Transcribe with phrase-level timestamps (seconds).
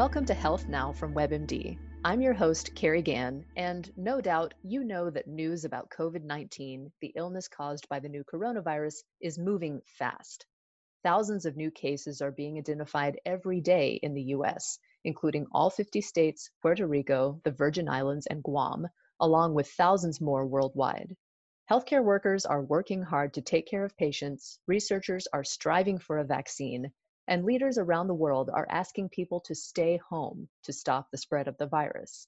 [0.00, 1.76] Welcome to Health Now from WebMD.
[2.06, 6.90] I'm your host, Carrie Gann, and no doubt you know that news about COVID 19,
[7.02, 10.46] the illness caused by the new coronavirus, is moving fast.
[11.04, 16.00] Thousands of new cases are being identified every day in the US, including all 50
[16.00, 18.88] states, Puerto Rico, the Virgin Islands, and Guam,
[19.20, 21.14] along with thousands more worldwide.
[21.70, 26.24] Healthcare workers are working hard to take care of patients, researchers are striving for a
[26.24, 26.90] vaccine,
[27.30, 31.46] and leaders around the world are asking people to stay home to stop the spread
[31.46, 32.26] of the virus.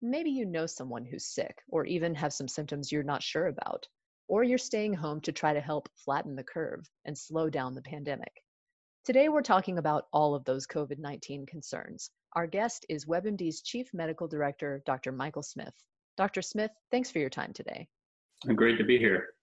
[0.00, 3.86] Maybe you know someone who's sick, or even have some symptoms you're not sure about,
[4.28, 7.82] or you're staying home to try to help flatten the curve and slow down the
[7.82, 8.32] pandemic.
[9.04, 12.10] Today, we're talking about all of those COVID 19 concerns.
[12.32, 15.12] Our guest is WebMD's Chief Medical Director, Dr.
[15.12, 15.74] Michael Smith.
[16.16, 16.40] Dr.
[16.40, 17.86] Smith, thanks for your time today.
[18.56, 19.34] Great to be here.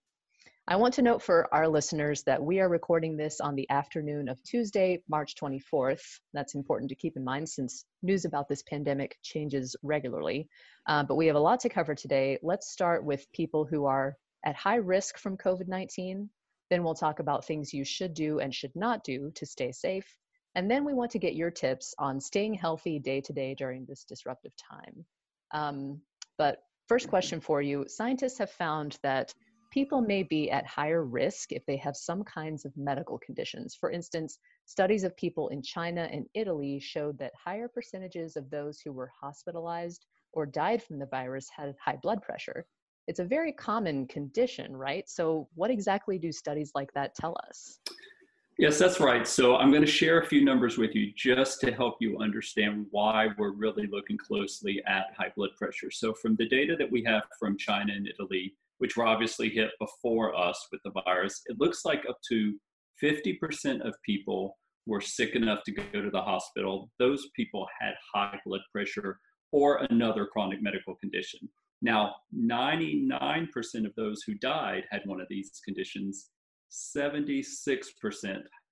[0.70, 4.30] I want to note for our listeners that we are recording this on the afternoon
[4.30, 6.20] of Tuesday, March 24th.
[6.32, 10.48] That's important to keep in mind since news about this pandemic changes regularly.
[10.86, 12.38] Uh, but we have a lot to cover today.
[12.44, 16.30] Let's start with people who are at high risk from COVID 19.
[16.70, 20.06] Then we'll talk about things you should do and should not do to stay safe.
[20.54, 23.86] And then we want to get your tips on staying healthy day to day during
[23.86, 25.04] this disruptive time.
[25.50, 26.00] Um,
[26.38, 29.34] but first question for you scientists have found that
[29.72, 33.76] people may be at higher risk if they have some kinds of medical conditions.
[33.76, 38.80] For instance, studies of people in China and Italy showed that higher percentages of those
[38.80, 42.66] who were hospitalized or died from the virus had high blood pressure.
[43.08, 45.10] It's a very common condition, right?
[45.10, 47.80] So, what exactly do studies like that tell us?
[48.60, 49.28] Yes, that's right.
[49.28, 52.86] So, I'm going to share a few numbers with you just to help you understand
[52.92, 55.90] why we're really looking closely at high blood pressure.
[55.90, 59.70] So, from the data that we have from China and Italy, which were obviously hit
[59.80, 62.56] before us with the virus, it looks like up to
[63.02, 66.90] 50% of people were sick enough to go to the hospital.
[67.00, 69.20] Those people had high blood pressure
[69.52, 71.40] or another chronic medical condition.
[71.82, 73.12] Now, 99%
[73.86, 76.30] of those who died had one of these conditions,
[76.72, 77.44] 76%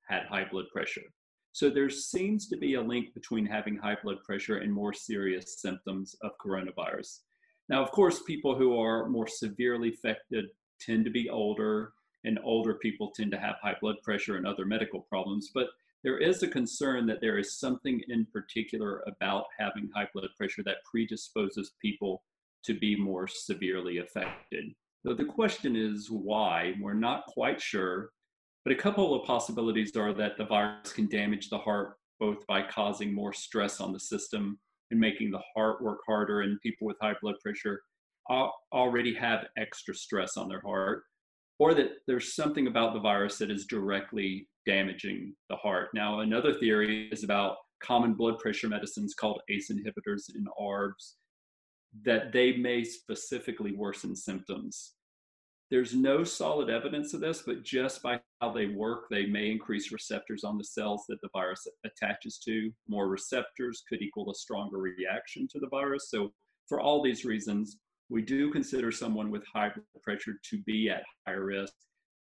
[0.10, 1.02] had high blood pressure.
[1.54, 5.60] So there seems to be a link between having high blood pressure and more serious
[5.60, 7.22] symptoms of coronavirus.
[7.70, 10.46] Now, of course, people who are more severely affected
[10.80, 14.66] tend to be older, and older people tend to have high blood pressure and other
[14.66, 15.52] medical problems.
[15.54, 15.68] But
[16.04, 20.64] there is a concern that there is something in particular about having high blood pressure
[20.64, 22.24] that predisposes people
[22.64, 24.74] to be more severely affected.
[25.06, 26.74] So the question is why?
[26.82, 28.12] We're not quite sure,
[28.64, 32.62] but a couple of possibilities are that the virus can damage the heart both by
[32.62, 34.60] causing more stress on the system
[34.92, 36.42] and making the heart work harder.
[36.42, 37.82] And people with high blood pressure
[38.74, 41.04] already have extra stress on their heart,
[41.60, 45.90] or that there's something about the virus that is directly damaging the heart.
[45.94, 51.14] Now, another theory is about common blood pressure medicines called ACE inhibitors and ARBs,
[52.04, 54.96] that they may specifically worsen symptoms.
[55.70, 59.92] There's no solid evidence of this, but just by how they work, they may increase
[59.92, 62.72] receptors on the cells that the virus attaches to.
[62.88, 66.10] More receptors could equal a stronger reaction to the virus.
[66.10, 66.32] So,
[66.70, 67.80] for all these reasons,
[68.10, 71.74] we do consider someone with high blood pressure to be at higher risk.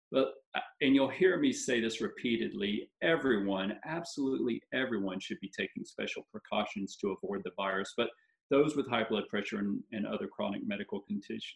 [0.10, 5.84] But, uh, and you'll hear me say this repeatedly everyone, absolutely everyone, should be taking
[5.84, 7.94] special precautions to avoid the virus.
[7.98, 8.10] But
[8.50, 11.04] those with high blood pressure and, and other chronic medical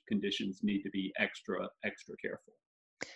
[0.07, 2.53] conditions need to be extra, extra careful.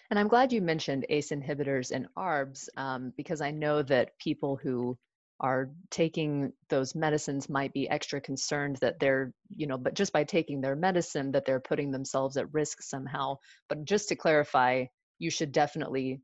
[0.09, 4.55] And I'm glad you mentioned ACE inhibitors and ARBs um, because I know that people
[4.61, 4.97] who
[5.39, 10.23] are taking those medicines might be extra concerned that they're, you know, but just by
[10.23, 13.37] taking their medicine that they're putting themselves at risk somehow.
[13.67, 14.85] But just to clarify,
[15.19, 16.21] you should definitely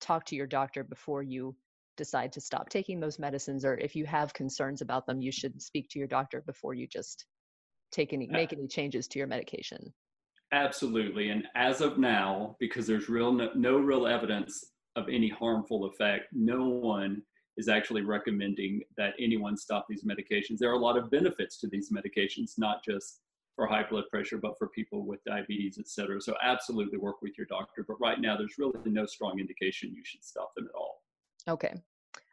[0.00, 1.56] talk to your doctor before you
[2.00, 5.60] decide to stop taking those medicines or if you have concerns about them you should
[5.60, 7.26] speak to your doctor before you just
[7.92, 9.92] take any make any changes to your medication.
[10.50, 15.84] Absolutely and as of now because there's real no, no real evidence of any harmful
[15.84, 17.20] effect no one
[17.58, 20.56] is actually recommending that anyone stop these medications.
[20.56, 23.20] There are a lot of benefits to these medications not just
[23.56, 26.18] for high blood pressure but for people with diabetes et cetera.
[26.22, 30.02] So absolutely work with your doctor but right now there's really no strong indication you
[30.02, 31.02] should stop them at all.
[31.46, 31.74] Okay.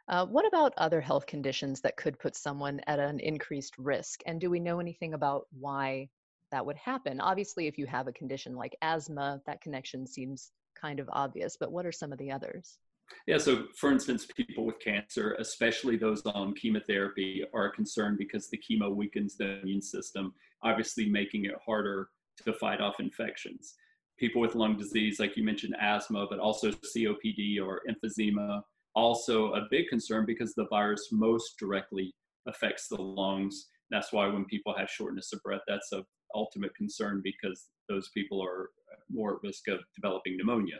[0.09, 4.21] Uh, what about other health conditions that could put someone at an increased risk?
[4.25, 6.07] And do we know anything about why
[6.51, 7.19] that would happen?
[7.19, 11.71] Obviously, if you have a condition like asthma, that connection seems kind of obvious, but
[11.71, 12.77] what are some of the others?
[13.25, 18.57] Yeah, so for instance, people with cancer, especially those on chemotherapy, are concerned because the
[18.57, 20.33] chemo weakens the immune system,
[20.63, 22.09] obviously making it harder
[22.45, 23.75] to fight off infections.
[24.17, 28.61] People with lung disease, like you mentioned, asthma, but also COPD or emphysema,
[28.97, 32.13] also a big concern because the virus most directly
[32.47, 33.67] affects the lungs.
[33.91, 36.03] That's why when people have shortness of breath, that's a
[36.33, 38.71] ultimate concern because those people are
[39.09, 40.77] more at risk of developing pneumonia.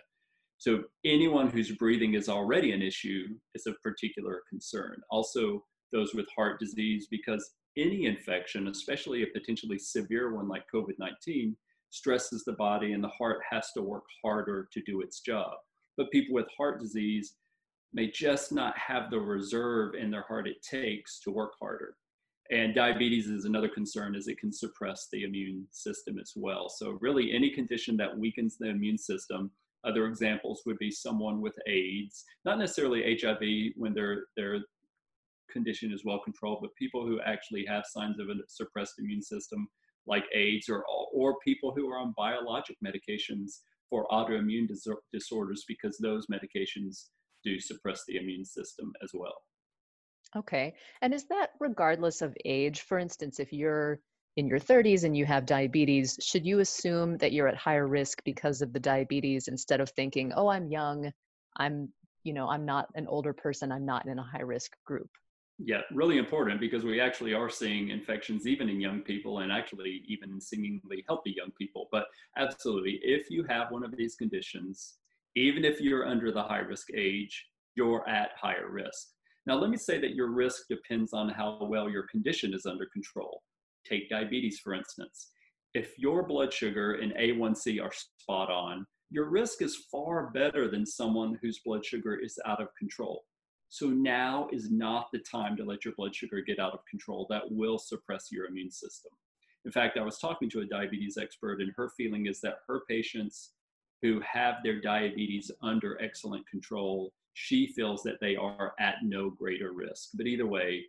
[0.57, 4.99] So anyone whose breathing is already an issue is of particular concern.
[5.11, 10.95] Also, those with heart disease, because any infection, especially a potentially severe one like COVID
[10.97, 11.55] 19,
[11.91, 15.53] stresses the body and the heart has to work harder to do its job.
[15.95, 17.35] But people with heart disease
[17.93, 21.95] may just not have the reserve in their heart it takes to work harder.
[22.49, 26.69] And diabetes is another concern as it can suppress the immune system as well.
[26.69, 29.51] So really any condition that weakens the immune system,
[29.83, 34.59] other examples would be someone with AIDS, not necessarily HIV when their their
[35.51, 39.67] condition is well controlled, but people who actually have signs of a suppressed immune system
[40.05, 43.59] like AIDS or or people who are on biologic medications
[43.89, 44.67] for autoimmune
[45.13, 47.07] disorders because those medications
[47.47, 49.37] do suppress the immune system as well.
[50.35, 50.75] Okay.
[51.01, 52.81] And is that regardless of age?
[52.81, 53.99] For instance, if you're
[54.35, 58.23] in your 30s and you have diabetes, should you assume that you're at higher risk
[58.23, 61.11] because of the diabetes instead of thinking, "Oh, I'm young,
[61.55, 61.75] I'm,
[62.23, 65.09] you know, I'm not an older person, I'm not in a high risk group?"
[65.59, 70.03] Yeah, really important because we actually are seeing infections even in young people and actually
[70.07, 71.87] even in seemingly healthy young people.
[71.91, 72.05] But
[72.43, 74.99] absolutely, if you have one of these conditions,
[75.37, 77.45] even if you're under the high risk age,
[77.75, 79.09] you're at higher risk.
[79.45, 82.87] Now, let me say that your risk depends on how well your condition is under
[82.87, 83.43] control.
[83.87, 85.31] Take diabetes, for instance.
[85.73, 90.85] If your blood sugar and A1C are spot on, your risk is far better than
[90.85, 93.23] someone whose blood sugar is out of control.
[93.69, 97.27] So now is not the time to let your blood sugar get out of control.
[97.29, 99.11] That will suppress your immune system.
[99.65, 102.81] In fact, I was talking to a diabetes expert, and her feeling is that her
[102.89, 103.51] patients
[104.01, 109.71] who have their diabetes under excellent control she feels that they are at no greater
[109.71, 110.09] risk.
[110.15, 110.85] But either way,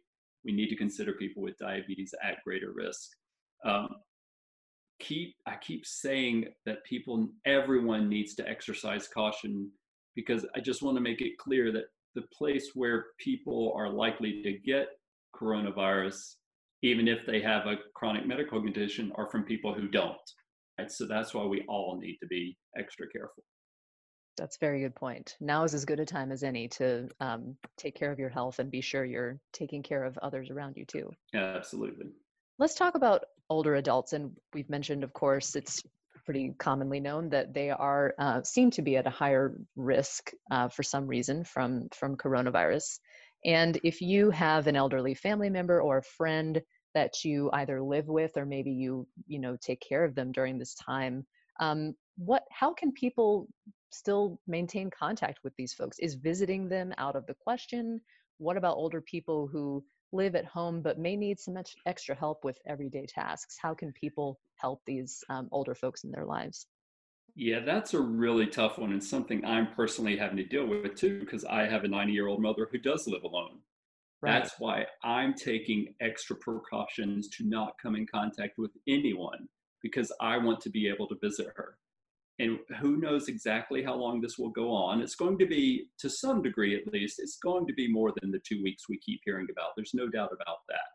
[0.46, 3.10] we need to consider people with diabetes at greater risk.
[3.66, 3.96] Um,
[4.98, 9.70] keep I keep saying that people, everyone needs to exercise caution
[10.16, 14.42] because I just want to make it clear that the place where people are likely
[14.42, 14.88] to get
[15.36, 16.36] coronavirus,
[16.80, 20.16] even if they have a chronic medical condition, are from people who don't.
[20.86, 23.44] So that's why we all need to be extra careful.
[24.36, 25.36] That's a very good point.
[25.40, 28.60] Now is as good a time as any to um, take care of your health
[28.60, 31.10] and be sure you're taking care of others around you too.
[31.34, 32.06] Yeah, absolutely.
[32.58, 34.12] Let's talk about older adults.
[34.12, 35.82] And we've mentioned, of course, it's
[36.24, 40.68] pretty commonly known that they are uh, seem to be at a higher risk uh,
[40.68, 42.98] for some reason from from coronavirus.
[43.44, 46.60] And if you have an elderly family member or a friend
[46.94, 50.58] that you either live with or maybe you you know take care of them during
[50.58, 51.26] this time,
[51.60, 53.48] um, what how can people
[53.90, 55.98] still maintain contact with these folks?
[55.98, 58.00] Is visiting them out of the question?
[58.38, 61.56] What about older people who live at home but may need some
[61.86, 63.56] extra help with everyday tasks?
[63.60, 66.66] How can people help these um, older folks in their lives?
[67.34, 71.20] Yeah, that's a really tough one and something I'm personally having to deal with too
[71.20, 73.60] because I have a 90 year old mother who does live alone.
[74.22, 79.48] That's why I'm taking extra precautions to not come in contact with anyone
[79.82, 81.78] because I want to be able to visit her
[82.38, 85.00] and who knows exactly how long this will go on.
[85.00, 88.30] It's going to be, to some degree at least, it's going to be more than
[88.30, 89.70] the two weeks we keep hearing about.
[89.76, 90.86] There's no doubt about that.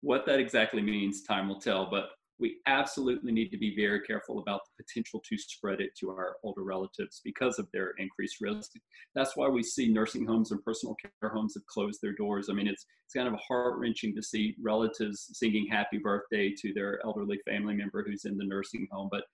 [0.00, 4.40] What that exactly means, time will tell, but we absolutely need to be very careful
[4.40, 8.72] about the potential to spread it to our older relatives because of their increased risk.
[9.14, 12.48] That's why we see nursing homes and personal care homes have closed their doors.
[12.50, 16.72] I mean, it's it's kind of heart wrenching to see relatives singing happy birthday to
[16.74, 19.24] their elderly family member who's in the nursing home, but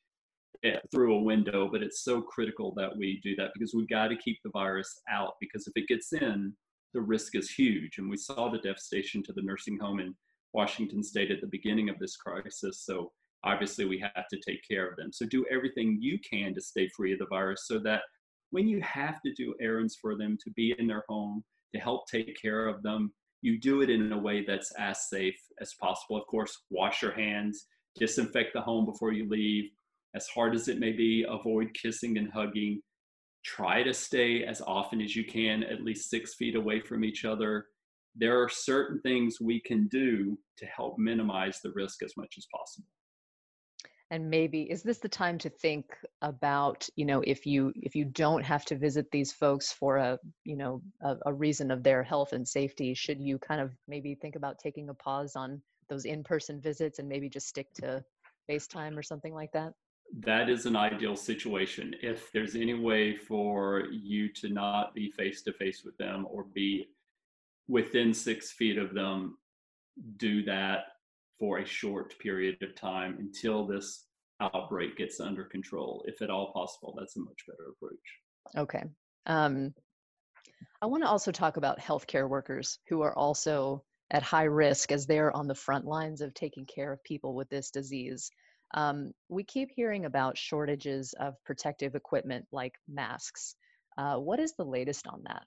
[0.64, 4.08] eh, through a window, but it's so critical that we do that because we've got
[4.08, 6.52] to keep the virus out because if it gets in,
[6.92, 7.98] the risk is huge.
[7.98, 10.14] And we saw the devastation to the nursing home in
[10.52, 12.82] Washington state at the beginning of this crisis.
[12.84, 13.12] So
[13.44, 15.12] obviously we have to take care of them.
[15.12, 18.02] So do everything you can to stay free of the virus so that
[18.50, 22.08] when you have to do errands for them to be in their home, to help
[22.08, 26.16] take care of them, you do it in a way that's as safe as possible.
[26.16, 27.66] Of course, wash your hands,
[27.96, 29.70] disinfect the home before you leave,
[30.14, 32.82] as hard as it may be, avoid kissing and hugging.
[33.44, 37.24] Try to stay as often as you can, at least six feet away from each
[37.24, 37.66] other.
[38.16, 42.46] There are certain things we can do to help minimize the risk as much as
[42.52, 42.88] possible
[44.10, 45.86] and maybe is this the time to think
[46.22, 50.18] about you know if you if you don't have to visit these folks for a
[50.44, 54.14] you know a, a, reason of their health and safety should you kind of maybe
[54.14, 58.04] think about taking a pause on those in-person visits and maybe just stick to
[58.50, 59.72] facetime or something like that
[60.18, 61.94] that is an ideal situation.
[62.02, 66.46] If there's any way for you to not be face to face with them or
[66.52, 66.88] be
[67.70, 69.38] within six feet of them,
[70.16, 70.86] do that
[71.38, 74.06] for a short period of time until this
[74.40, 76.04] outbreak gets under control.
[76.06, 77.98] If at all possible, that's a much better approach.
[78.56, 78.84] Okay.
[79.26, 79.72] Um,
[80.82, 85.06] I want to also talk about healthcare workers who are also at high risk as
[85.06, 88.30] they're on the front lines of taking care of people with this disease.
[88.74, 93.54] Um, we keep hearing about shortages of protective equipment like masks.
[93.96, 95.46] Uh, what is the latest on that?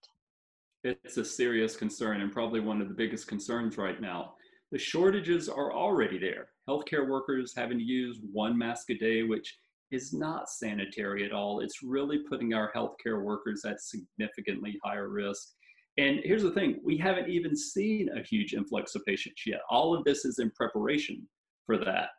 [0.83, 4.33] It's a serious concern and probably one of the biggest concerns right now.
[4.71, 6.49] The shortages are already there.
[6.67, 9.57] Healthcare workers having to use one mask a day, which
[9.91, 11.61] is not sanitary at all.
[11.61, 15.49] It's really putting our healthcare workers at significantly higher risk.
[15.97, 19.61] And here's the thing we haven't even seen a huge influx of patients yet.
[19.69, 21.25] All of this is in preparation
[21.65, 22.09] for that.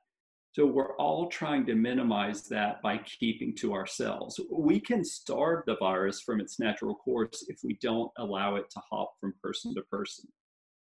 [0.55, 4.39] So we're all trying to minimize that by keeping to ourselves.
[4.53, 8.81] We can starve the virus from its natural course if we don't allow it to
[8.89, 10.27] hop from person to person.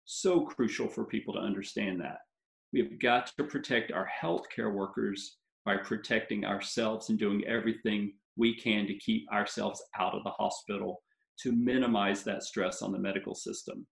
[0.04, 2.18] So crucial for people to understand that.
[2.72, 8.86] We've got to protect our healthcare workers by protecting ourselves and doing everything we can
[8.86, 11.02] to keep ourselves out of the hospital
[11.40, 13.84] to minimize that stress on the medical system.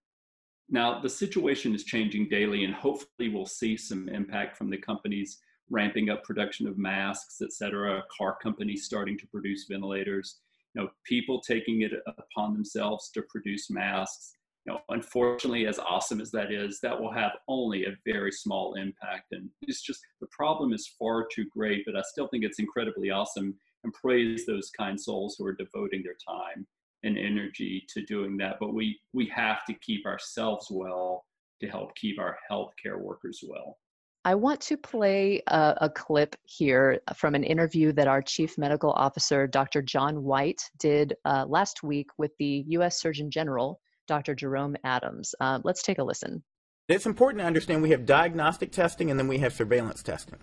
[0.68, 5.40] Now, the situation is changing daily, and hopefully, we'll see some impact from the companies
[5.70, 10.36] ramping up production of masks, et cetera, car companies starting to produce ventilators,
[10.74, 14.34] you know, people taking it upon themselves to produce masks.
[14.64, 18.74] You know, unfortunately, as awesome as that is, that will have only a very small
[18.74, 19.32] impact.
[19.32, 23.10] And it's just the problem is far too great, but I still think it's incredibly
[23.10, 26.64] awesome and praise those kind souls who are devoting their time
[27.02, 28.58] and energy to doing that.
[28.60, 31.24] But we we have to keep ourselves well
[31.60, 33.78] to help keep our healthcare workers well.
[34.24, 38.92] I want to play a, a, clip here from an interview that our Chief Medical
[38.92, 39.82] Officer, Dr.
[39.82, 43.00] John Whyte, did uh, last week with the U.S.
[43.00, 44.36] Surgeon General, Dr.
[44.36, 45.34] Jerome Adams.
[45.40, 46.44] Uh, let's take a listen.
[46.86, 50.38] It's important to understand we have diagnostic testing and then we have surveillance testing.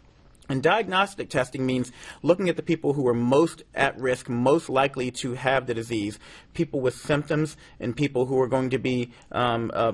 [0.50, 1.92] And diagnostic testing means
[2.24, 6.18] looking at the people who are most at risk, most likely to have the disease,
[6.54, 9.92] people with symptoms, and people who are going to be um, uh,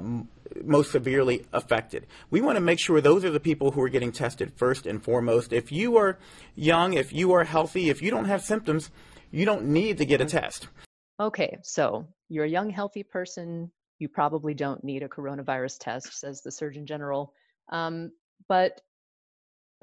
[0.63, 2.07] most severely affected.
[2.29, 5.03] We want to make sure those are the people who are getting tested first and
[5.03, 5.53] foremost.
[5.53, 6.17] If you are
[6.55, 8.91] young, if you are healthy, if you don't have symptoms,
[9.31, 10.67] you don't need to get a test.
[11.19, 13.71] Okay, so you're a young, healthy person.
[13.99, 17.33] You probably don't need a coronavirus test, says the Surgeon General.
[17.69, 18.11] Um,
[18.47, 18.81] but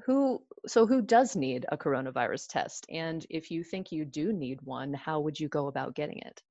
[0.04, 4.60] who so who does need a coronavirus test and if you think you do need
[4.62, 6.42] one how would you go about getting it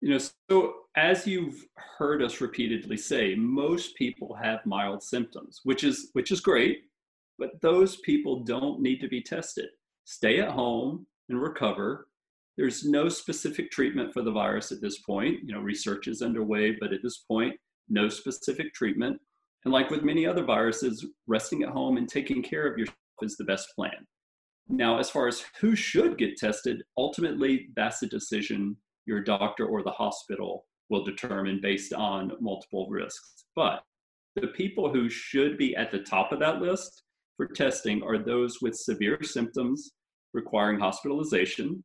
[0.00, 0.18] you know,
[0.50, 1.66] so as you've
[1.98, 6.84] heard us repeatedly say, most people have mild symptoms, which is which is great,
[7.38, 9.68] but those people don't need to be tested.
[10.04, 12.08] Stay at home and recover.
[12.56, 15.40] There's no specific treatment for the virus at this point.
[15.44, 17.54] You know, research is underway, but at this point,
[17.88, 19.20] no specific treatment.
[19.64, 23.36] And like with many other viruses, resting at home and taking care of yourself is
[23.36, 24.06] the best plan.
[24.68, 29.82] Now, as far as who should get tested, ultimately that's a decision your doctor or
[29.82, 33.44] the hospital will determine based on multiple risks.
[33.54, 33.82] But
[34.34, 37.02] the people who should be at the top of that list
[37.36, 39.92] for testing are those with severe symptoms
[40.34, 41.82] requiring hospitalization,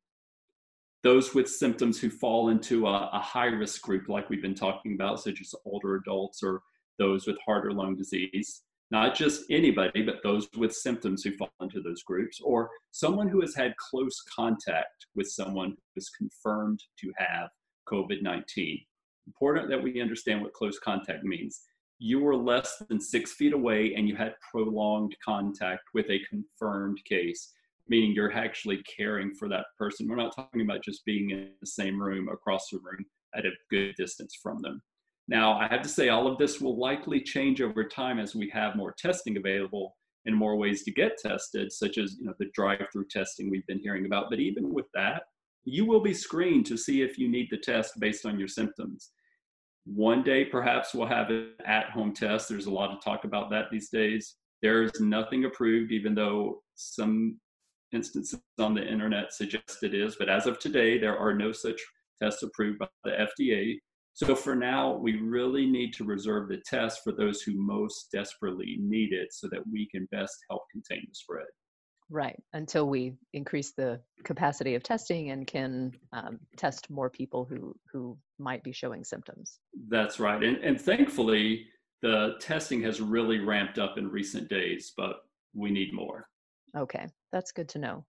[1.03, 4.93] those with symptoms who fall into a, a high risk group, like we've been talking
[4.93, 6.61] about, such as older adults or
[6.99, 8.61] those with heart or lung disease,
[8.91, 13.39] not just anybody, but those with symptoms who fall into those groups, or someone who
[13.41, 17.49] has had close contact with someone who is confirmed to have
[17.87, 18.81] COVID 19.
[19.27, 21.61] Important that we understand what close contact means.
[21.99, 26.99] You were less than six feet away and you had prolonged contact with a confirmed
[27.05, 27.53] case,
[27.87, 30.07] meaning you're actually caring for that person.
[30.07, 33.05] We're not talking about just being in the same room across the room
[33.35, 34.81] at a good distance from them.
[35.31, 38.49] Now, I have to say, all of this will likely change over time as we
[38.49, 39.95] have more testing available
[40.25, 43.79] and more ways to get tested, such as you know the drive-through testing we've been
[43.79, 44.25] hearing about.
[44.29, 45.23] But even with that,
[45.63, 49.11] you will be screened to see if you need the test based on your symptoms.
[49.85, 52.49] One day, perhaps we'll have an at-home test.
[52.49, 54.35] There's a lot of talk about that these days.
[54.61, 57.39] There is nothing approved, even though some
[57.93, 60.17] instances on the internet suggest it is.
[60.17, 61.79] But as of today, there are no such
[62.21, 63.79] tests approved by the FDA.
[64.13, 68.77] So for now, we really need to reserve the test for those who most desperately
[68.79, 71.45] need it so that we can best help contain the spread.
[72.09, 77.73] Right, until we increase the capacity of testing and can um, test more people who,
[77.91, 79.59] who might be showing symptoms.
[79.87, 80.43] That's right.
[80.43, 81.67] And, and thankfully,
[82.01, 85.21] the testing has really ramped up in recent days, but
[85.53, 86.27] we need more.
[86.77, 88.05] Okay, that's good to know.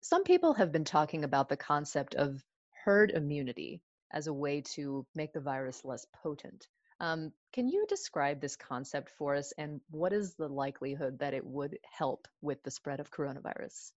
[0.00, 2.42] Some people have been talking about the concept of
[2.84, 6.66] herd immunity as a way to make the virus less potent.
[7.00, 11.44] Um, can you describe this concept for us and what is the likelihood that it
[11.44, 13.92] would help with the spread of coronavirus?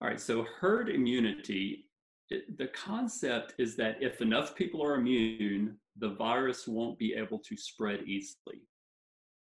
[0.00, 1.86] All right, so herd immunity,
[2.30, 7.38] it, the concept is that if enough people are immune, the virus won't be able
[7.40, 8.62] to spread easily.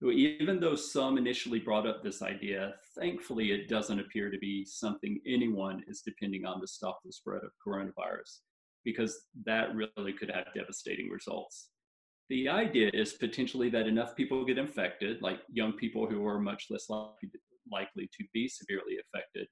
[0.04, 5.22] Even though some initially brought up this idea, thankfully it doesn't appear to be something
[5.28, 8.40] anyone is depending on to stop the spread of coronavirus,
[8.84, 11.70] because that really could have devastating results.
[12.30, 16.68] The idea is potentially that enough people get infected, like young people who are much
[16.70, 19.48] less likely, to be severely affected,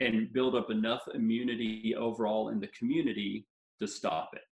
[0.00, 3.46] and build up enough immunity overall in the community
[3.80, 4.42] to stop it.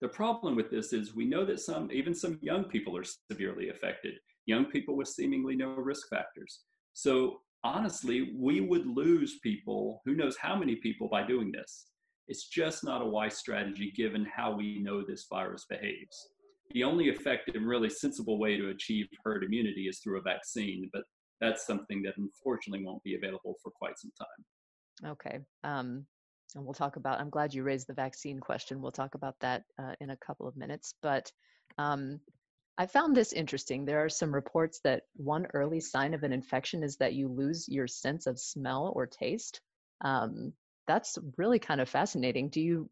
[0.00, 3.70] The problem with this is we know that some, even some young people are severely
[3.70, 4.14] affected,
[4.46, 6.60] young people with seemingly no risk factors.
[6.92, 11.86] So honestly, we would lose people, who knows how many people by doing this.
[12.28, 16.28] It's just not a wise strategy given how we know this virus behaves.
[16.70, 20.88] The only effective and really sensible way to achieve herd immunity is through a vaccine,
[20.92, 21.02] but
[21.40, 25.10] that's something that unfortunately won't be available for quite some time.
[25.12, 25.38] Okay.
[25.62, 26.06] Um,
[26.54, 28.80] and we'll talk about, I'm glad you raised the vaccine question.
[28.80, 30.94] We'll talk about that uh, in a couple of minutes.
[31.02, 31.30] But
[31.78, 32.20] um,
[32.78, 33.84] I found this interesting.
[33.84, 37.68] There are some reports that one early sign of an infection is that you lose
[37.68, 39.60] your sense of smell or taste.
[40.00, 40.52] Um,
[40.86, 42.48] that's really kind of fascinating.
[42.48, 42.88] Do you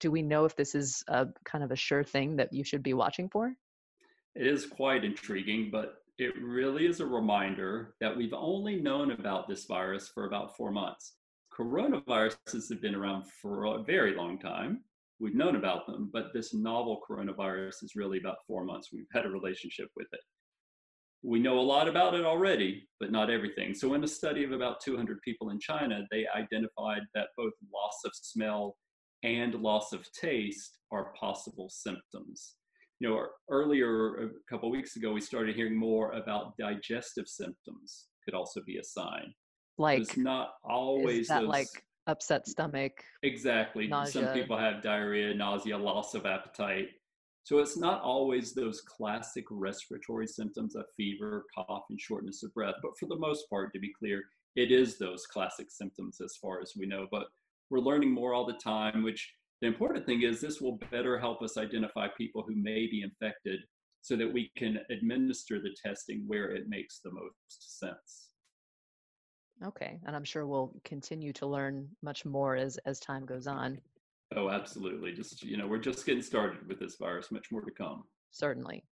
[0.00, 2.82] do we know if this is a kind of a sure thing that you should
[2.82, 3.54] be watching for?
[4.34, 9.48] It is quite intriguing, but it really is a reminder that we've only known about
[9.48, 11.14] this virus for about four months
[11.56, 14.80] coronaviruses have been around for a very long time.
[15.20, 18.90] We've known about them, but this novel coronavirus is really about four months.
[18.92, 20.20] We've had a relationship with it.
[21.24, 23.74] We know a lot about it already, but not everything.
[23.74, 27.98] So, in a study of about 200 people in China, they identified that both loss
[28.04, 28.76] of smell
[29.22, 32.56] and loss of taste are possible symptoms.
[33.00, 38.34] You know, earlier, a couple weeks ago, we started hearing more about digestive symptoms could
[38.34, 39.32] also be a sign.
[39.78, 42.92] Like it's not always that those, like upset stomach.
[43.22, 43.86] Exactly.
[43.86, 44.24] Nausea.
[44.24, 46.88] Some people have diarrhea, nausea, loss of appetite.
[47.44, 52.76] So it's not always those classic respiratory symptoms of fever, cough, and shortness of breath.
[52.82, 54.24] But for the most part, to be clear,
[54.56, 57.06] it is those classic symptoms as far as we know.
[57.10, 57.26] But
[57.68, 59.30] we're learning more all the time, which
[59.60, 63.60] the important thing is this will better help us identify people who may be infected
[64.00, 68.28] so that we can administer the testing where it makes the most sense.
[69.62, 73.78] Okay, and I'm sure we'll continue to learn much more as as time goes on.
[74.36, 75.12] Oh, absolutely.
[75.12, 77.30] Just you know, we're just getting started with this virus.
[77.30, 78.04] Much more to come.
[78.30, 78.84] Certainly.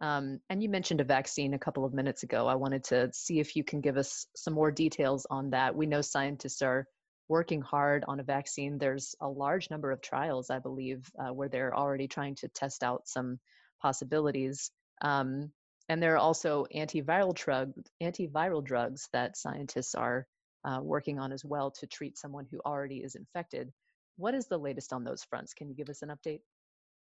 [0.00, 2.46] Um, and you mentioned a vaccine a couple of minutes ago.
[2.46, 5.74] I wanted to see if you can give us some more details on that.
[5.74, 6.86] We know scientists are
[7.28, 8.78] working hard on a vaccine.
[8.78, 12.82] There's a large number of trials, I believe, uh, where they're already trying to test
[12.82, 13.38] out some
[13.82, 14.70] possibilities.
[15.02, 15.52] Um,
[15.88, 20.26] and there are also antiviral drug antiviral drugs that scientists are
[20.64, 23.72] uh, working on as well to treat someone who already is infected.
[24.18, 25.54] What is the latest on those fronts?
[25.54, 26.40] Can you give us an update?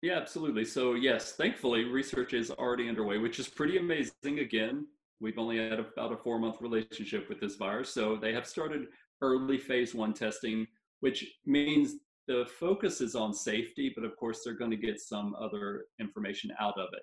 [0.03, 0.63] Yeah, absolutely.
[0.63, 4.39] So yes, thankfully research is already underway, which is pretty amazing.
[4.39, 4.85] Again,
[5.19, 7.89] we've only had about a four month relationship with this virus.
[7.89, 8.85] So they have started
[9.23, 10.67] early phase one testing,
[10.99, 11.95] which means
[12.27, 16.51] the focus is on safety, but of course they're going to get some other information
[16.59, 17.01] out of it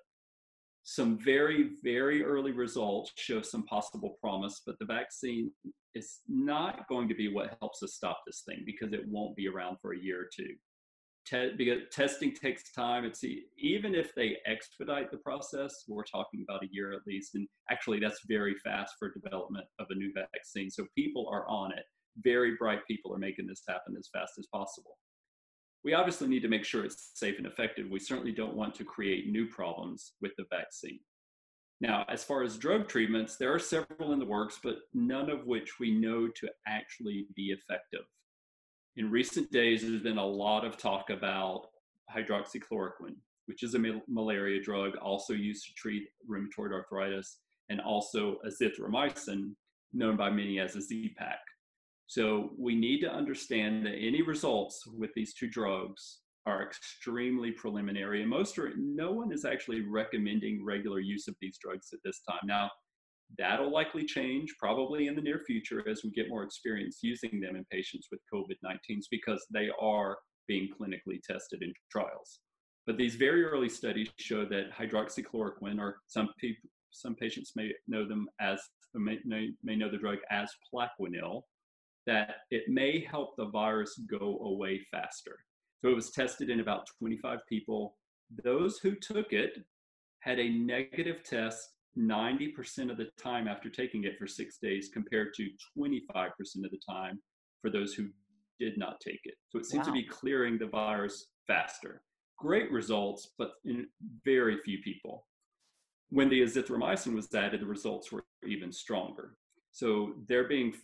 [0.85, 5.51] some very, very early results show some possible promise, but the vaccine
[5.95, 9.49] is not going to be what helps us stop this thing because it won't be
[9.49, 10.55] around for a year or two.
[11.27, 13.07] Te- because testing takes time.
[13.07, 13.25] It's
[13.57, 17.35] even if they expedite the process, we're talking about a year at least.
[17.35, 20.71] And actually, that's very fast for development of a new vaccine.
[20.71, 21.85] So people are on it.
[22.23, 24.99] Very bright people are making this happen as fast as possible
[25.85, 27.91] we obviously need to make sure it's safe and effective.
[27.91, 31.01] We certainly don't want to create new problems with the vaccine.
[31.81, 35.47] Now, as far as drug treatments, there are several in the works, but none of
[35.47, 38.07] which we know to actually be effective.
[38.97, 41.67] In recent days, there's been a lot of talk about
[42.15, 43.17] hydroxychloroquine,
[43.47, 49.55] which is a malaria drug also used to treat rheumatoid arthritis, and also azithromycin,
[49.93, 51.39] known by many as a Z-Pak.
[52.07, 58.21] So we need to understand that any results with these two drugs are extremely preliminary,
[58.21, 62.21] and most are no one is actually recommending regular use of these drugs at this
[62.29, 62.41] time.
[62.45, 62.71] Now,
[63.39, 67.57] that'll likely change probably in the near future as we get more experience using them
[67.57, 72.41] in patients with COVID 19s because they are being clinically tested in trials.
[72.87, 78.07] But these very early studies show that hydroxychloroquine, or some people, some patients may know
[78.07, 78.61] them as
[78.95, 81.43] may, may know the drug as Plaquenil,
[82.07, 85.39] that it may help the virus go away faster.
[85.83, 87.97] So it was tested in about 25 people.
[88.43, 89.59] Those who took it
[90.21, 95.35] had a negative test 90% of the time after taking it for six days compared
[95.35, 96.31] to 25%
[96.65, 97.21] of the time
[97.61, 98.09] for those who
[98.59, 99.35] did not take it.
[99.49, 99.93] So it seems wow.
[99.95, 102.03] to be clearing the virus faster.
[102.39, 103.87] Great results, but in
[104.25, 105.27] very few people.
[106.11, 109.37] When the azithromycin was added, the results were even stronger.
[109.73, 110.75] So they're being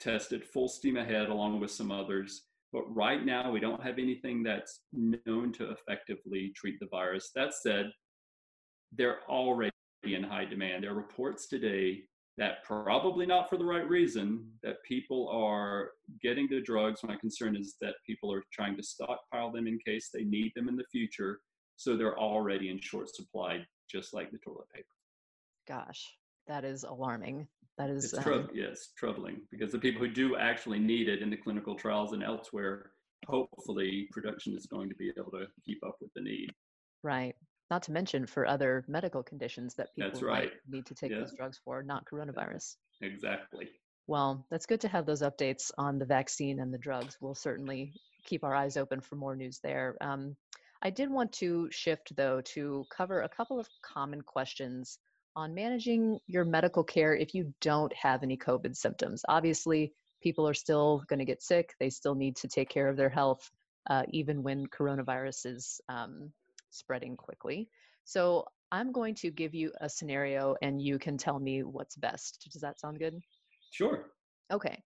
[0.00, 2.42] tested full steam ahead along with some others.
[2.72, 7.30] But right now, we don't have anything that's known to effectively treat the virus.
[7.34, 7.90] That said,
[8.92, 9.72] they're already
[10.04, 10.84] in high demand.
[10.84, 12.02] There are reports today
[12.38, 15.90] that probably not for the right reason that people are
[16.22, 17.02] getting the drugs.
[17.02, 20.68] My concern is that people are trying to stockpile them in case they need them
[20.68, 21.40] in the future.
[21.76, 24.86] So they're already in short supply, just like the toilet paper.
[25.68, 26.06] Gosh,
[26.46, 27.48] that is alarming.
[27.80, 28.50] That is it's um...
[28.52, 32.22] yes, troubling because the people who do actually need it in the clinical trials and
[32.22, 32.90] elsewhere,
[33.26, 36.50] hopefully production is going to be able to keep up with the need.
[37.02, 37.34] Right
[37.70, 40.50] not to mention for other medical conditions that people right.
[40.68, 41.20] need to take yeah.
[41.20, 42.74] those drugs for, not coronavirus.
[43.00, 43.68] Exactly.
[44.08, 47.16] Well, that's good to have those updates on the vaccine and the drugs.
[47.20, 47.92] We'll certainly
[48.26, 49.96] keep our eyes open for more news there.
[50.00, 50.36] Um,
[50.82, 54.98] I did want to shift, though, to cover a couple of common questions
[55.36, 59.22] on managing your medical care if you don't have any COVID symptoms.
[59.28, 62.96] Obviously, people are still going to get sick, they still need to take care of
[62.96, 63.50] their health,
[63.88, 66.30] uh, even when coronavirus is um,
[66.70, 67.68] spreading quickly.
[68.04, 72.48] So I'm going to give you a scenario and you can tell me what's best.
[72.52, 73.18] Does that sound good?
[73.70, 74.06] Sure.
[74.52, 74.82] Okay.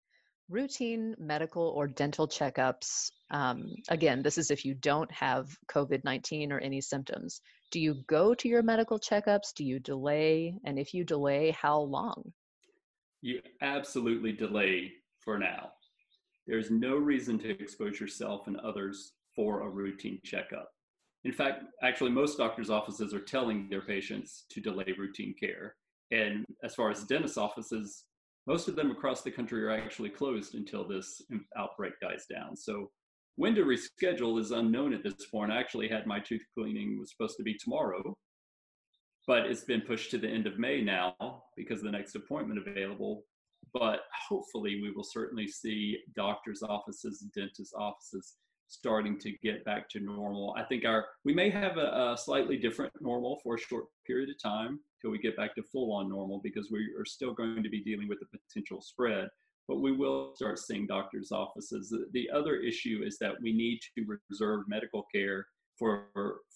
[0.51, 3.09] Routine medical or dental checkups.
[3.29, 7.39] Um, again, this is if you don't have COVID 19 or any symptoms.
[7.71, 9.53] Do you go to your medical checkups?
[9.55, 10.59] Do you delay?
[10.65, 12.33] And if you delay, how long?
[13.21, 15.71] You absolutely delay for now.
[16.47, 20.69] There's no reason to expose yourself and others for a routine checkup.
[21.23, 25.75] In fact, actually, most doctors' offices are telling their patients to delay routine care.
[26.11, 28.03] And as far as dentist offices,
[28.47, 31.21] most of them across the country are actually closed until this
[31.57, 32.55] outbreak dies down.
[32.55, 32.89] So
[33.35, 35.51] when to reschedule is unknown at this point.
[35.51, 38.17] I actually had my tooth cleaning was supposed to be tomorrow,
[39.27, 41.15] but it's been pushed to the end of May now
[41.55, 43.23] because the next appointment available.
[43.73, 48.35] But hopefully, we will certainly see doctors' offices, dentist offices
[48.67, 50.55] starting to get back to normal.
[50.57, 54.29] I think our we may have a, a, slightly different normal for a short period
[54.29, 57.63] of time till we get back to full on normal because we are still going
[57.63, 59.27] to be dealing with the potential spread.
[59.67, 61.89] But we will start seeing doctors' offices.
[61.89, 65.45] The, the other issue is that we need to reserve medical care
[65.77, 66.07] for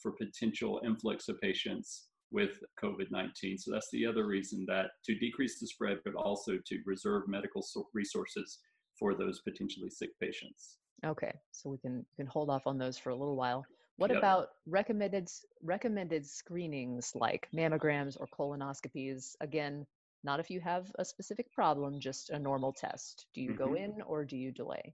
[0.02, 3.60] for potential influx of patients with COVID-19.
[3.60, 7.64] So that's the other reason that to decrease the spread, but also to reserve medical
[7.94, 8.60] resources
[9.00, 10.78] for those potentially sick patients.
[11.06, 13.66] Okay, so we can can hold off on those for a little while.
[13.98, 14.20] What yep.
[14.20, 15.30] about recommended
[15.64, 19.36] recommended screenings like mammograms or colonoscopies?
[19.40, 19.86] Again,
[20.24, 23.28] not if you have a specific problem, just a normal test.
[23.34, 23.64] Do you mm-hmm.
[23.64, 24.94] go in or do you delay?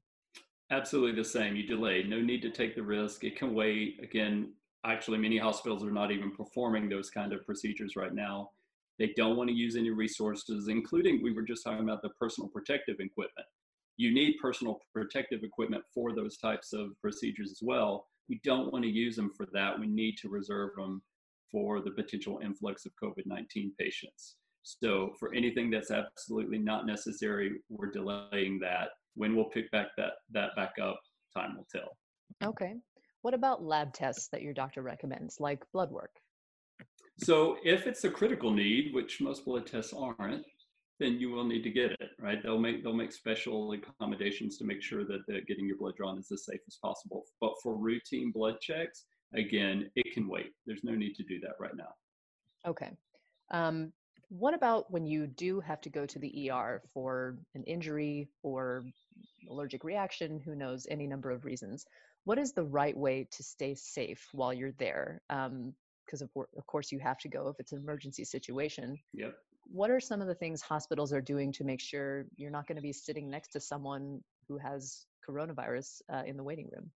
[0.70, 1.56] Absolutely the same.
[1.56, 2.04] You delay.
[2.04, 3.24] No need to take the risk.
[3.24, 4.00] It can wait.
[4.04, 4.54] Again,
[4.86, 8.52] actually, many hospitals are not even performing those kind of procedures right now.
[9.00, 12.50] They don't want to use any resources, including we were just talking about the personal
[12.50, 13.48] protective equipment
[14.02, 18.08] you need personal protective equipment for those types of procedures as well.
[18.30, 19.80] We don't want to use them for that.
[19.80, 21.02] We need to reserve them
[21.52, 24.36] for the potential influx of COVID 19 patients.
[24.64, 28.90] So, for anything that's absolutely not necessary, we're delaying that.
[29.16, 31.00] When we'll pick back that, that back up,
[31.36, 31.98] time will tell.
[32.44, 32.76] Okay.
[33.24, 36.12] What about lab tests that your doctor recommends, like blood work?
[37.18, 40.46] So, if it's a critical need, which most blood tests aren't,
[41.02, 42.42] then you will need to get it, right?
[42.44, 46.20] They'll make they'll make special accommodations to make sure that the, getting your blood drawn
[46.20, 47.26] is as safe as possible.
[47.42, 50.52] But for routine blood checks, again, it can wait.
[50.68, 51.90] There's no need to do that right now.
[52.68, 52.92] Okay.
[53.50, 53.92] Um,
[54.30, 58.86] what about when you do have to go to the ER for an injury or
[59.50, 60.40] allergic reaction?
[60.46, 60.86] Who knows?
[60.90, 61.86] Any number of reasons.
[62.26, 65.22] What is the right way to stay safe while you're there?
[65.32, 65.74] Um,
[66.06, 68.98] because of, of course you have to go if it's an emergency situation.
[69.14, 69.34] Yep
[69.72, 72.76] what are some of the things hospitals are doing to make sure you're not going
[72.76, 76.92] to be sitting next to someone who has coronavirus uh, in the waiting room?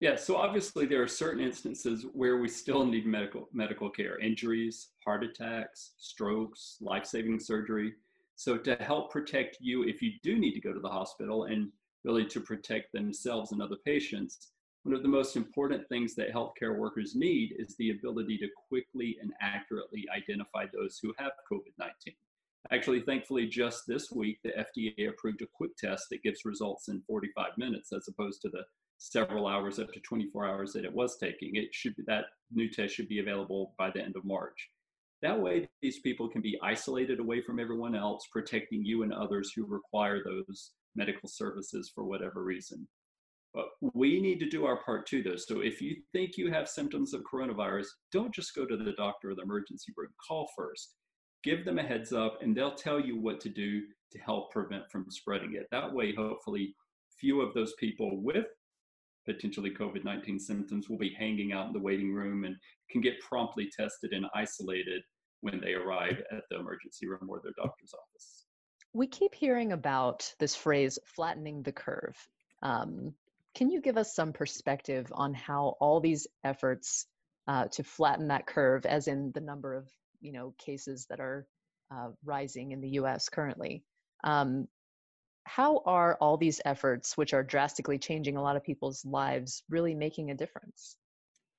[0.00, 4.90] Yeah, so obviously there are certain instances where we still need medical medical care, injuries,
[5.04, 7.94] heart attacks, strokes, life-saving surgery.
[8.36, 11.72] So to help protect you if you do need to go to the hospital and
[12.04, 14.52] really to protect themselves and other patients,
[14.88, 19.18] one of the most important things that healthcare workers need is the ability to quickly
[19.20, 22.14] and accurately identify those who have COVID 19.
[22.72, 27.02] Actually, thankfully, just this week, the FDA approved a quick test that gives results in
[27.06, 28.62] 45 minutes as opposed to the
[28.96, 31.56] several hours up to 24 hours that it was taking.
[31.56, 34.70] It should be, that new test should be available by the end of March.
[35.20, 39.52] That way, these people can be isolated away from everyone else, protecting you and others
[39.54, 42.88] who require those medical services for whatever reason.
[43.54, 45.36] But we need to do our part too, though.
[45.36, 49.30] So if you think you have symptoms of coronavirus, don't just go to the doctor
[49.30, 50.10] or the emergency room.
[50.26, 50.94] Call first.
[51.44, 53.82] Give them a heads up, and they'll tell you what to do
[54.12, 55.66] to help prevent from spreading it.
[55.70, 56.74] That way, hopefully,
[57.18, 58.46] few of those people with
[59.26, 62.56] potentially COVID 19 symptoms will be hanging out in the waiting room and
[62.90, 65.02] can get promptly tested and isolated
[65.42, 68.46] when they arrive at the emergency room or their doctor's office.
[68.94, 72.16] We keep hearing about this phrase flattening the curve.
[72.62, 73.14] Um,
[73.54, 77.06] can you give us some perspective on how all these efforts
[77.46, 79.88] uh, to flatten that curve, as in the number of
[80.20, 81.46] you know cases that are
[81.90, 83.28] uh, rising in the U.S.
[83.28, 83.82] currently,
[84.24, 84.68] um,
[85.44, 89.94] how are all these efforts, which are drastically changing a lot of people's lives, really
[89.94, 90.96] making a difference?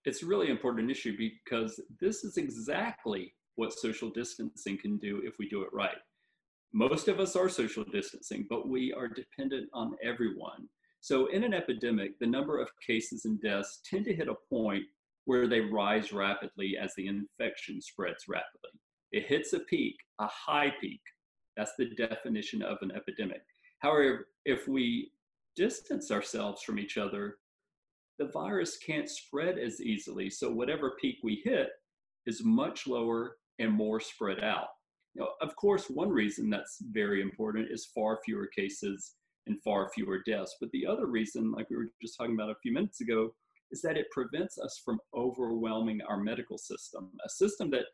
[0.06, 5.34] It's a really important issue because this is exactly what social distancing can do if
[5.40, 5.98] we do it right.
[6.72, 10.70] Most of us are social distancing, but we are dependent on everyone.
[11.02, 14.84] So, in an epidemic, the number of cases and deaths tend to hit a point
[15.26, 18.72] where they rise rapidly as the infection spreads rapidly.
[19.12, 21.02] It hits a peak, a high peak.
[21.56, 23.42] That's the definition of an epidemic.
[23.80, 25.12] However, if we
[25.56, 27.38] distance ourselves from each other,
[28.18, 30.30] the virus can't spread as easily.
[30.30, 31.70] So whatever peak we hit
[32.26, 34.68] is much lower and more spread out.
[35.16, 39.16] Know, of course, one reason that's very important is far fewer cases
[39.50, 40.56] and far fewer deaths.
[40.62, 43.34] But the other reason, like we were just talking about a few minutes ago,
[43.72, 47.86] is that it prevents us from overwhelming our medical system, a system that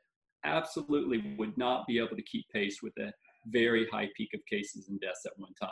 [0.44, 3.12] absolutely would not be able to keep pace with a
[3.48, 5.72] very high peak of cases and deaths at one time.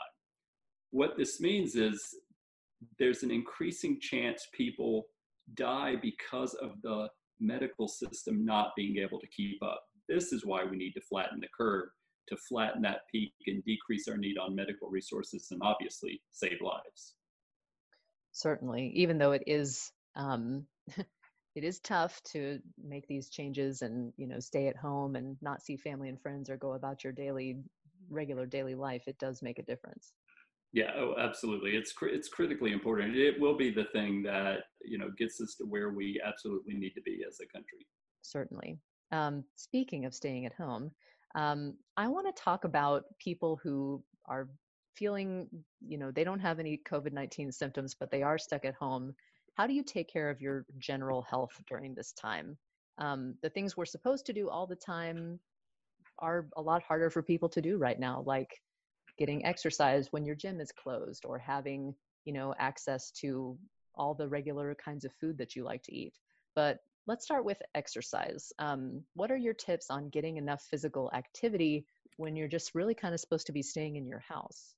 [0.91, 2.03] What this means is
[2.99, 5.05] there's an increasing chance people
[5.55, 7.07] die because of the
[7.39, 9.81] medical system not being able to keep up.
[10.09, 11.89] This is why we need to flatten the curve
[12.27, 17.15] to flatten that peak and decrease our need on medical resources and obviously save lives.
[18.31, 20.65] Certainly, even though it is um,
[21.55, 25.61] it is tough to make these changes and you know stay at home and not
[25.61, 27.57] see family and friends or go about your daily
[28.09, 30.13] regular daily life it does make a difference.
[30.71, 31.75] Yeah oh absolutely.
[31.75, 33.15] It's it's critically important.
[33.15, 36.93] It will be the thing that you know gets us to where we absolutely need
[36.95, 37.85] to be as a country.
[38.21, 38.79] Certainly
[39.13, 40.91] um, speaking of staying at home
[41.35, 44.49] um, i want to talk about people who are
[44.95, 45.47] feeling
[45.85, 49.13] you know they don't have any covid-19 symptoms but they are stuck at home
[49.55, 52.57] how do you take care of your general health during this time?
[52.97, 55.39] Um, the things we're supposed to do all the time
[56.19, 58.61] are a lot harder for people to do right now, like
[59.17, 61.93] getting exercise when your gym is closed or having,
[62.25, 63.57] you know, access to
[63.95, 66.17] all the regular kinds of food that you like to eat.
[66.55, 68.51] But let's start with exercise.
[68.59, 71.85] Um, what are your tips on getting enough physical activity
[72.17, 74.75] when you're just really kind of supposed to be staying in your house?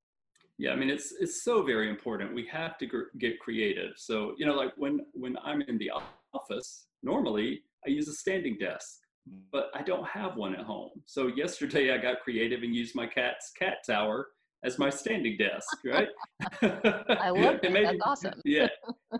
[0.58, 2.34] Yeah, I mean it's it's so very important.
[2.34, 3.94] We have to gr- get creative.
[3.98, 5.92] So you know, like when when I'm in the
[6.34, 9.00] office, normally I use a standing desk,
[9.52, 10.92] but I don't have one at home.
[11.06, 14.28] So yesterday I got creative and used my cat's cat tower
[14.64, 15.68] as my standing desk.
[15.84, 16.08] Right?
[16.62, 17.74] I love it.
[17.74, 18.40] That's awesome.
[18.46, 18.68] yeah,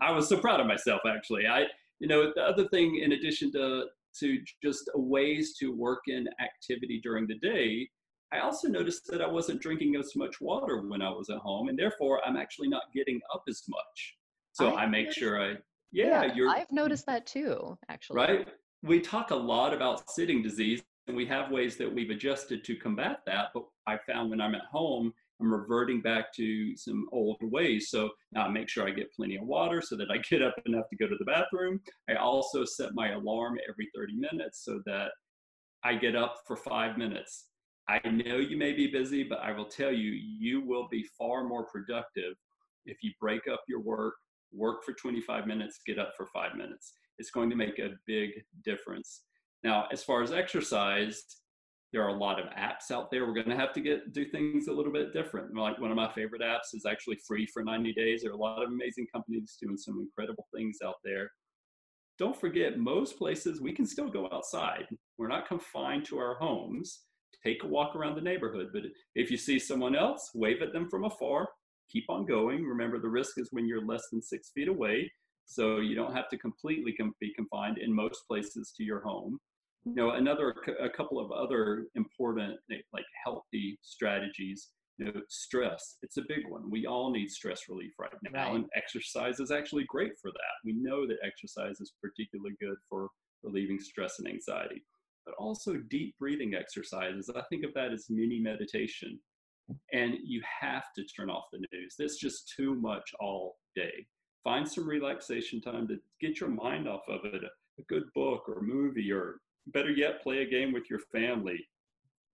[0.00, 1.46] I was so proud of myself actually.
[1.46, 1.66] I
[2.00, 3.86] you know the other thing in addition to
[4.18, 7.88] to just ways to work in activity during the day
[8.32, 11.68] I also noticed that I wasn't drinking as much water when I was at home,
[11.68, 14.16] and therefore I'm actually not getting up as much.
[14.52, 15.54] So I, I make sure I,
[15.92, 16.48] yeah, yeah, you're.
[16.48, 18.16] I've noticed that too, actually.
[18.16, 18.48] Right.
[18.82, 22.76] We talk a lot about sitting disease, and we have ways that we've adjusted to
[22.76, 23.48] combat that.
[23.54, 27.90] But I found when I'm at home, I'm reverting back to some old ways.
[27.90, 30.54] So now I make sure I get plenty of water so that I get up
[30.64, 31.80] enough to go to the bathroom.
[32.08, 35.10] I also set my alarm every 30 minutes so that
[35.84, 37.46] I get up for five minutes
[37.88, 41.44] I know you may be busy, but I will tell you, you will be far
[41.44, 42.34] more productive
[42.84, 44.14] if you break up your work,
[44.52, 46.94] work for 25 minutes, get up for five minutes.
[47.18, 48.30] It's going to make a big
[48.64, 49.22] difference.
[49.62, 51.22] Now, as far as exercise,
[51.92, 53.26] there are a lot of apps out there.
[53.26, 55.54] We're going to have to get do things a little bit different.
[55.54, 58.22] Like one of my favorite apps is actually free for 90 days.
[58.22, 61.30] There are a lot of amazing companies doing some incredible things out there.
[62.18, 64.86] Don't forget, most places we can still go outside.
[65.18, 67.06] We're not confined to our homes
[67.46, 68.70] take a walk around the neighborhood.
[68.72, 68.82] But
[69.14, 71.48] if you see someone else, wave at them from afar,
[71.90, 72.64] keep on going.
[72.64, 75.10] Remember, the risk is when you're less than six feet away.
[75.44, 79.38] So you don't have to completely com- be confined in most places to your home.
[79.86, 84.70] You know, another, a couple of other important, eh, like healthy strategies.
[84.98, 86.70] You know, stress, it's a big one.
[86.70, 88.54] We all need stress relief right now, right.
[88.56, 90.54] and exercise is actually great for that.
[90.64, 93.08] We know that exercise is particularly good for
[93.44, 94.82] relieving stress and anxiety.
[95.24, 97.30] but also deep breathing exercises.
[97.34, 99.18] I think of that as mini meditation.
[99.92, 101.94] And you have to turn off the news.
[101.98, 104.06] That's just too much all day.
[104.44, 107.42] Find some relaxation time to get your mind off of it.
[107.44, 111.58] A good book or movie, or better yet, play a game with your family.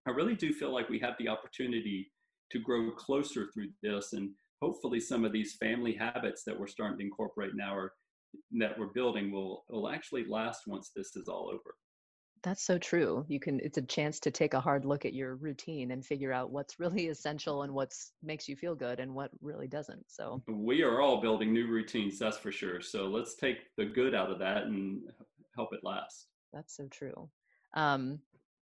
[0.06, 2.10] I really do feel like we have the opportunity
[2.50, 6.98] to grow closer through this and hopefully some of these family habits that we're starting
[6.98, 7.92] to incorporate now or
[8.52, 11.74] that we're building will will actually last once this is all over.
[12.42, 13.24] That's so true.
[13.28, 16.32] You can it's a chance to take a hard look at your routine and figure
[16.32, 20.42] out what's really essential and what's makes you feel good and what really doesn't so.
[20.48, 22.80] We are all building new routines that's for sure.
[22.80, 25.02] So let's take the good out of that and
[25.56, 27.28] help it last that's so true
[27.74, 28.18] um,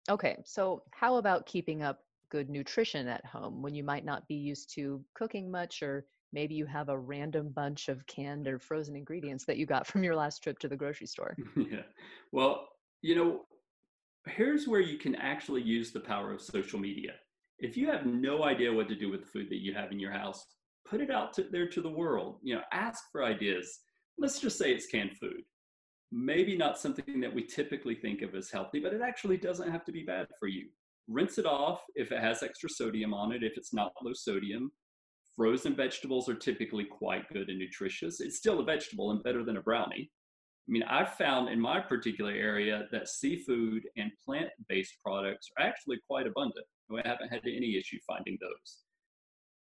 [0.10, 4.36] okay so how about keeping up good nutrition at home when you might not be
[4.36, 8.96] used to cooking much or maybe you have a random bunch of canned or frozen
[8.96, 11.36] ingredients that you got from your last trip to the grocery store.
[11.56, 11.82] yeah.
[12.32, 12.68] Well,
[13.02, 13.42] you know,
[14.28, 17.13] here's where you can actually use the power of social media.
[17.58, 20.00] If you have no idea what to do with the food that you have in
[20.00, 20.46] your house,
[20.86, 22.39] put it out to, there to the world.
[22.44, 23.80] You know, ask for ideas.
[24.18, 25.42] Let's just say it's canned food.
[26.12, 29.86] Maybe not something that we typically think of as healthy, but it actually doesn't have
[29.86, 30.69] to be bad for you
[31.10, 34.72] rinse it off if it has extra sodium on it, if it's not low sodium.
[35.36, 38.19] Frozen vegetables are typically quite good and nutritious.
[38.19, 40.12] It's still a vegetable and better than a brownie.
[40.67, 45.65] I mean, I've found in my particular area that seafood and plant based products are
[45.65, 46.65] actually quite abundant.
[46.91, 48.80] I haven't had any issue finding those.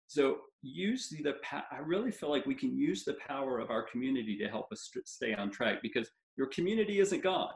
[0.08, 4.38] So, use the, I really feel like we can use the power of our community
[4.38, 7.54] to help us stay on track because your community isn't gone,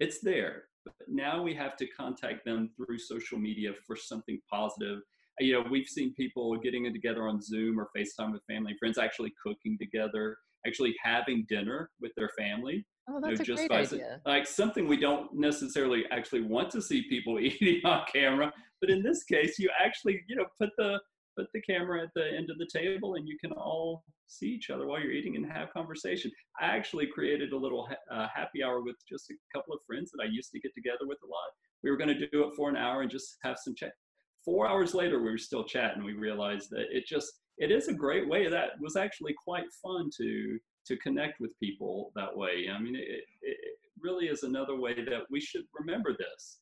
[0.00, 0.64] it's there.
[0.84, 4.98] But now we have to contact them through social media for something positive.
[5.40, 8.78] Uh, you know, we've seen people getting together on Zoom or FaceTime with family and
[8.78, 10.36] friends, actually cooking together,
[10.66, 12.86] actually having dinner with their family.
[13.08, 14.20] Oh, that's you know, a just great idea.
[14.26, 19.02] Like something we don't necessarily actually want to see people eating on camera, but in
[19.02, 21.00] this case, you actually, you know, put the
[21.36, 24.70] put the camera at the end of the table and you can all see each
[24.70, 26.30] other while you're eating and have conversation.
[26.60, 30.22] I actually created a little uh, happy hour with just a couple of friends that
[30.22, 31.50] I used to get together with a lot.
[31.82, 33.92] We were going to do it for an hour and just have some chat.
[34.44, 36.04] Four hours later, we were still chatting.
[36.04, 38.48] We realized that it just it is a great way.
[38.48, 42.66] That was actually quite fun to to connect with people that way.
[42.72, 43.58] I mean, it, it
[44.00, 46.58] really is another way that we should remember this.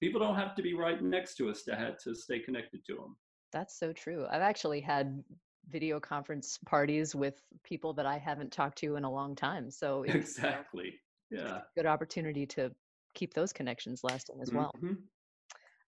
[0.00, 2.94] People don't have to be right next to us to have to stay connected to
[2.96, 3.16] them.
[3.52, 4.26] That's so true.
[4.28, 5.22] I've actually had
[5.70, 9.70] video conference parties with people that I haven't talked to in a long time.
[9.70, 10.94] So exactly,
[11.30, 12.70] yeah, good opportunity to
[13.14, 14.72] keep those connections lasting as well.
[14.82, 14.94] Mm-hmm.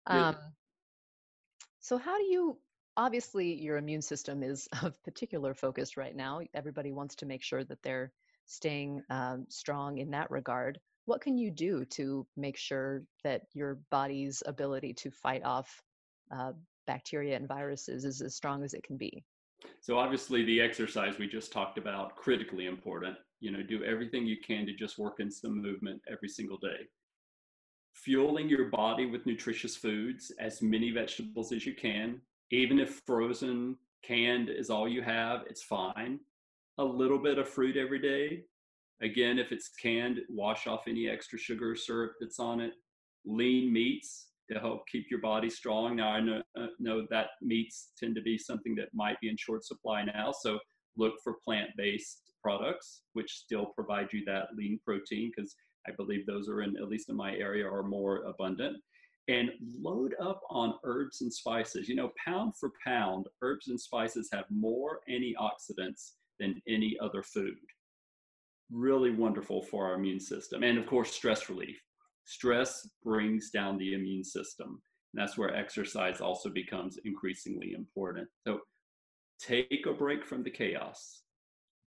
[0.07, 0.35] Um,
[1.79, 2.57] so how do you?
[2.97, 6.41] Obviously, your immune system is of particular focus right now.
[6.53, 8.11] Everybody wants to make sure that they're
[8.45, 10.79] staying um, strong in that regard.
[11.05, 15.81] What can you do to make sure that your body's ability to fight off
[16.31, 16.51] uh,
[16.89, 19.23] bacteria and viruses is as strong as it can be?
[19.79, 23.15] So obviously the exercise we just talked about, critically important.
[23.41, 26.79] You know, do everything you can to just work in some movement every single day.
[27.93, 32.19] Fueling your body with nutritious foods, as many vegetables as you can.
[32.49, 36.19] Even if frozen, canned is all you have, it's fine.
[36.79, 38.45] A little bit of fruit every day.
[39.01, 42.73] Again, if it's canned, wash off any extra sugar or syrup that's on it.
[43.25, 45.97] Lean meats, to help keep your body strong.
[45.97, 49.37] Now I know, uh, know that meats tend to be something that might be in
[49.37, 50.59] short supply now, so
[50.97, 55.55] look for plant-based products which still provide you that lean protein because
[55.87, 58.77] I believe those are in at least in my area are more abundant.
[59.27, 61.87] And load up on herbs and spices.
[61.87, 67.53] You know, pound for pound, herbs and spices have more antioxidants than any other food.
[68.71, 70.63] Really wonderful for our immune system.
[70.63, 71.79] And of course, stress relief
[72.29, 74.79] stress brings down the immune system.
[75.13, 78.27] And that's where exercise also becomes increasingly important.
[78.45, 78.59] So
[79.41, 81.23] take a break from the chaos.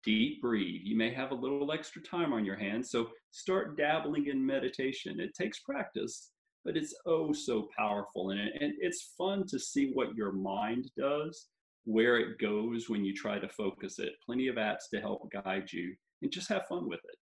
[0.04, 0.80] Deep breathe.
[0.82, 5.20] You may have a little extra time on your hands, so start dabbling in meditation.
[5.20, 6.32] It takes practice,
[6.64, 8.30] but it's oh so powerful.
[8.30, 11.46] And, and it's fun to see what your mind does,
[11.84, 14.14] where it goes when you try to focus it.
[14.26, 17.16] Plenty of apps to help guide you and just have fun with it.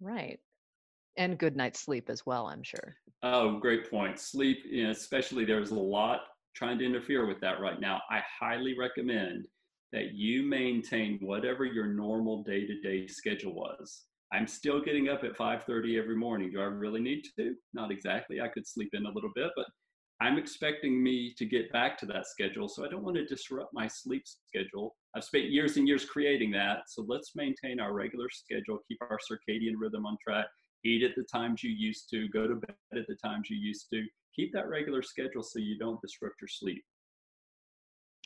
[0.00, 0.38] Right
[1.16, 2.96] and good night's sleep as well i'm sure.
[3.22, 4.20] Oh great point.
[4.20, 6.20] Sleep you know, especially there's a lot
[6.54, 8.00] trying to interfere with that right now.
[8.10, 9.46] I highly recommend
[9.92, 14.04] that you maintain whatever your normal day-to-day schedule was.
[14.32, 16.50] I'm still getting up at 5.30 every morning.
[16.50, 17.54] Do i really need to?
[17.72, 18.40] Not exactly.
[18.40, 19.66] I could sleep in a little bit but
[20.22, 23.74] i'm expecting me to get back to that schedule so i don't want to disrupt
[23.74, 24.96] my sleep schedule.
[25.14, 29.18] I've spent years and years creating that so let's maintain our regular schedule keep our
[29.30, 30.46] circadian rhythm on track
[30.86, 33.88] eat at the times you used to, go to bed at the times you used
[33.92, 34.04] to.
[34.34, 36.84] Keep that regular schedule so you don't disrupt your sleep.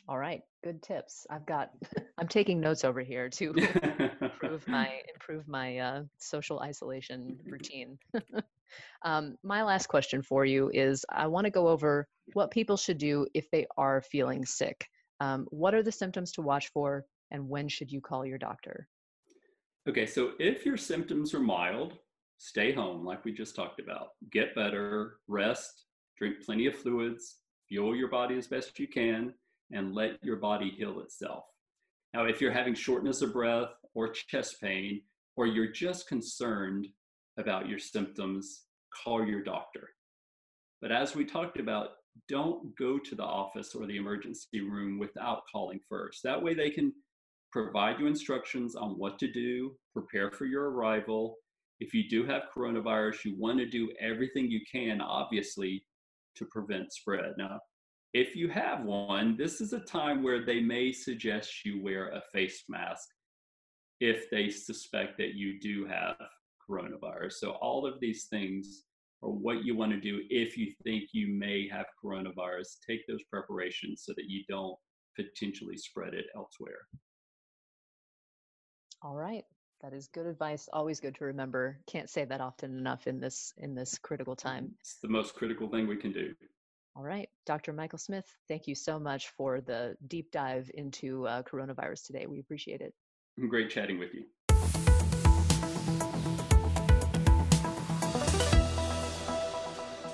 [0.07, 1.25] All right, good tips.
[1.29, 1.69] I've got.
[2.17, 3.53] I'm taking notes over here to
[4.21, 7.97] improve my improve my uh, social isolation routine.
[9.05, 12.97] um, my last question for you is: I want to go over what people should
[12.97, 14.85] do if they are feeling sick.
[15.19, 18.87] Um, what are the symptoms to watch for, and when should you call your doctor?
[19.87, 21.97] Okay, so if your symptoms are mild,
[22.41, 24.09] stay home, like we just talked about.
[24.31, 25.85] Get better, rest,
[26.17, 27.37] drink plenty of fluids,
[27.69, 29.31] fuel your body as best you can,
[29.71, 31.43] and let your body heal itself.
[32.15, 35.03] Now, if you're having shortness of breath or chest pain,
[35.37, 36.87] or you're just concerned
[37.37, 38.63] about your symptoms,
[39.03, 39.89] call your doctor.
[40.81, 41.89] But as we talked about,
[42.27, 46.23] don't go to the office or the emergency room without calling first.
[46.23, 46.91] That way, they can
[47.51, 51.37] provide you instructions on what to do, prepare for your arrival.
[51.81, 55.83] If you do have coronavirus, you want to do everything you can, obviously,
[56.35, 57.33] to prevent spread.
[57.39, 57.59] Now,
[58.13, 62.21] if you have one, this is a time where they may suggest you wear a
[62.31, 63.09] face mask
[63.99, 66.17] if they suspect that you do have
[66.69, 67.33] coronavirus.
[67.33, 68.83] So, all of these things
[69.23, 72.77] are what you want to do if you think you may have coronavirus.
[72.87, 74.77] Take those preparations so that you don't
[75.15, 76.85] potentially spread it elsewhere.
[79.01, 79.45] All right.
[79.81, 80.69] That is good advice.
[80.71, 81.79] Always good to remember.
[81.87, 84.75] Can't say that often enough in this in this critical time.
[84.79, 86.35] It's the most critical thing we can do.
[86.95, 87.73] All right, Dr.
[87.73, 92.27] Michael Smith, thank you so much for the deep dive into uh, coronavirus today.
[92.27, 92.93] We appreciate it.
[93.47, 94.25] Great chatting with you.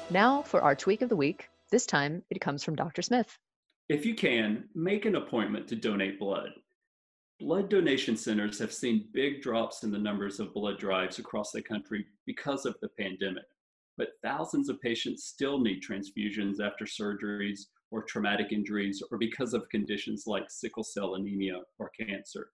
[0.09, 1.49] Now for our tweak of the week.
[1.71, 3.01] This time it comes from Dr.
[3.01, 3.37] Smith.
[3.89, 6.51] If you can, make an appointment to donate blood.
[7.39, 11.61] Blood donation centers have seen big drops in the numbers of blood drives across the
[11.61, 13.45] country because of the pandemic,
[13.95, 19.69] but thousands of patients still need transfusions after surgeries or traumatic injuries or because of
[19.69, 22.49] conditions like sickle cell anemia or cancer.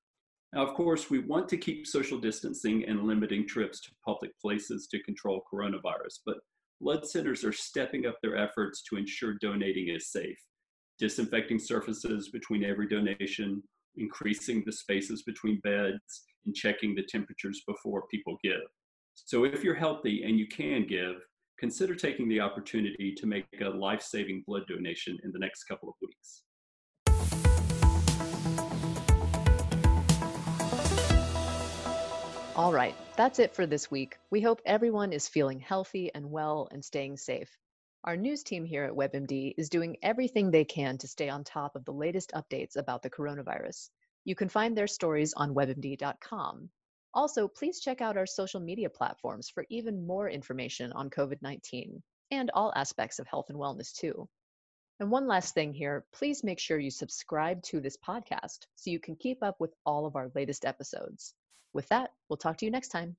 [0.52, 4.88] Now, of course, we want to keep social distancing and limiting trips to public places
[4.88, 6.40] to control coronavirus, but
[6.82, 10.38] blood centers are stepping up their efforts to ensure donating is safe,
[11.00, 13.64] disinfecting surfaces between every donation,
[13.98, 18.62] increasing the spaces between beds, and checking the temperatures before people give.
[19.14, 21.16] So if you're healthy and you can give,
[21.60, 25.90] consider taking the opportunity to make a life saving blood donation in the next couple
[25.90, 26.44] of weeks.
[32.56, 34.18] All right, that's it for this week.
[34.30, 37.50] We hope everyone is feeling healthy and well and staying safe.
[38.06, 41.78] Our news team here at WebMD is doing everything they can to stay on top
[41.78, 43.90] of the latest updates about the coronavirus.
[44.26, 46.70] You can find their stories on webmd.com.
[47.14, 52.04] Also, please check out our social media platforms for even more information on COVID 19
[52.32, 54.28] and all aspects of health and wellness, too.
[55.00, 59.00] And one last thing here please make sure you subscribe to this podcast so you
[59.00, 61.34] can keep up with all of our latest episodes.
[61.72, 63.16] With that, we'll talk to you next time.